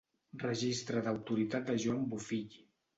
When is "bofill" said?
2.17-2.63